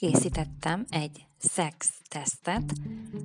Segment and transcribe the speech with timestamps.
[0.00, 2.72] készítettem egy szex tesztet,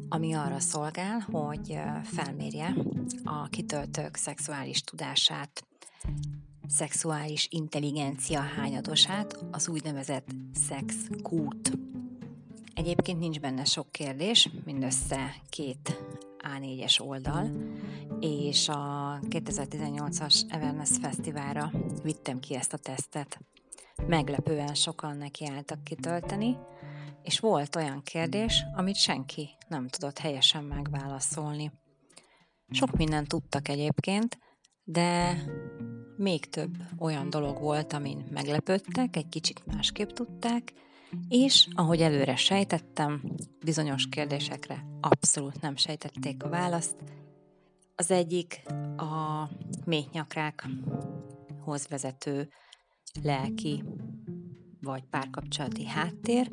[0.10, 2.76] ami arra szolgál, hogy felmérje
[3.24, 5.64] a kitöltők szexuális tudását,
[6.68, 10.28] szexuális intelligencia hányadosát, az úgynevezett
[10.68, 11.72] szex kút.
[12.74, 16.04] Egyébként nincs benne sok kérdés, mindössze két
[16.38, 17.52] A4-es oldal,
[18.20, 21.72] és a 2018-as Everness Fesztiválra
[22.04, 23.40] vittem ki ezt a tesztet.
[24.04, 26.58] Meglepően sokan nekiálltak kitölteni,
[27.24, 31.72] és volt olyan kérdés, amit senki nem tudott helyesen megválaszolni.
[32.70, 34.40] Sok mindent tudtak egyébként,
[34.84, 35.38] de
[36.18, 40.74] még több olyan dolog volt, amin meglepődtek, egy kicsit másképp tudták,
[41.30, 43.22] és ahogy előre sejtettem,
[43.64, 46.96] bizonyos kérdésekre abszolút nem sejtették a választ.
[47.96, 48.62] Az egyik
[48.98, 49.50] a
[49.86, 52.50] méhnyakrákhoz vezető
[53.24, 53.84] lelki
[54.82, 56.50] vagy párkapcsolati háttér.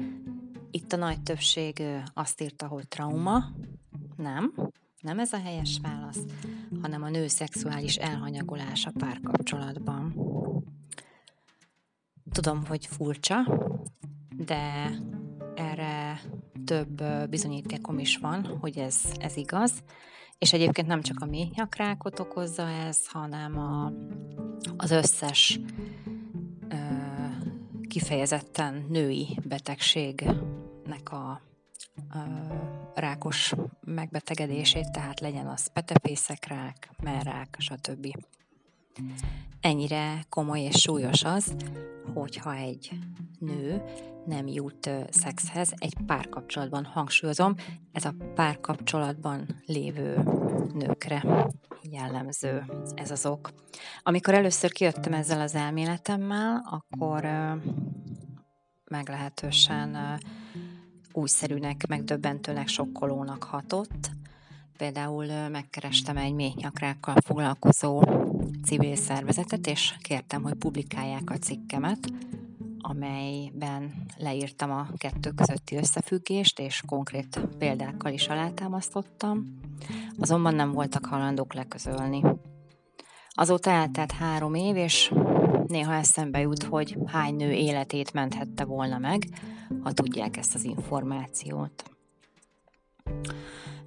[0.71, 1.83] Itt a nagy többség
[2.15, 3.45] azt írta, hogy trauma.
[4.17, 4.53] Nem,
[5.01, 6.25] nem ez a helyes válasz,
[6.83, 10.15] hanem a nő szexuális elhanyagolása párkapcsolatban.
[12.33, 13.37] Tudom, hogy furcsa,
[14.37, 14.91] de
[15.55, 16.21] erre
[16.65, 19.83] több bizonyítékom is van, hogy ez, ez igaz.
[20.39, 23.93] És egyébként nem csak a méhnyakrákot okozza ez, hanem a,
[24.77, 25.61] az összes
[27.93, 31.41] kifejezetten női betegségnek a
[32.15, 32.19] ö,
[32.95, 38.07] rákos megbetegedését, tehát legyen az petefészekrák, merrák, stb.
[39.61, 41.55] Ennyire komoly és súlyos az,
[42.15, 42.91] hogyha egy
[43.39, 43.83] nő
[44.27, 47.55] nem jut szexhez egy párkapcsolatban, hangsúlyozom,
[47.93, 50.23] ez a párkapcsolatban lévő
[50.75, 51.47] nőkre
[51.93, 53.51] jellemző ez az ok.
[54.03, 57.27] Amikor először kijöttem ezzel az elméletemmel, akkor
[58.85, 60.21] meglehetősen
[61.13, 64.11] újszerűnek, megdöbbentőnek, sokkolónak hatott.
[64.77, 68.03] Például megkerestem egy méhnyakrákkal foglalkozó
[68.65, 72.13] civil szervezetet, és kértem, hogy publikálják a cikkemet,
[72.83, 79.59] amelyben leírtam a kettő közötti összefüggést, és konkrét példákkal is alátámasztottam,
[80.19, 82.23] azonban nem voltak halandók leközölni.
[83.29, 85.13] Azóta eltelt három év, és
[85.67, 89.27] néha eszembe jut, hogy hány nő életét menthette volna meg,
[89.83, 91.91] ha tudják ezt az információt.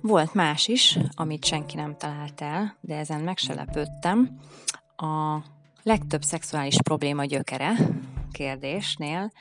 [0.01, 4.39] Volt más is, amit senki nem talált el, de ezen meg se lepődtem.
[4.97, 5.37] A
[5.83, 7.75] legtöbb szexuális probléma gyökere
[8.35, 9.31] kérdésnél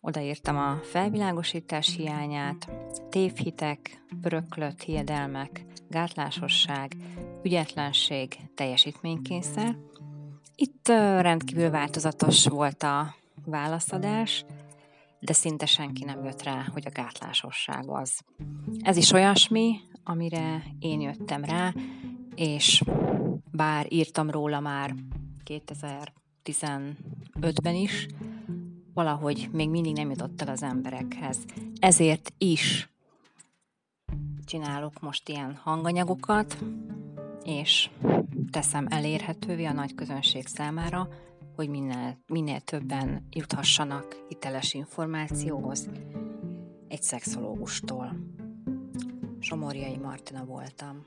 [0.00, 2.70] odaírtam a felvilágosítás hiányát,
[3.08, 6.96] tévhitek, öröklött hiedelmek, gátlásosság,
[7.42, 9.76] ügyetlenség, teljesítménykényszer.
[10.54, 10.88] Itt
[11.18, 14.44] rendkívül változatos volt a válaszadás,
[15.20, 18.20] de szinte senki nem jött rá, hogy a gátlásosság az.
[18.80, 21.74] Ez is olyasmi, amire én jöttem rá,
[22.34, 22.82] és
[23.52, 24.94] bár írtam róla már
[25.44, 28.06] 2015-ben is,
[28.98, 31.38] valahogy még mindig nem jutott el az emberekhez.
[31.78, 32.88] Ezért is
[34.44, 36.58] csinálok most ilyen hanganyagokat,
[37.44, 37.90] és
[38.50, 41.08] teszem elérhetővé a nagy közönség számára,
[41.56, 45.88] hogy minél, minél többen juthassanak hiteles információhoz
[46.88, 48.16] egy szexológustól.
[49.38, 51.06] Somorjai Martina voltam.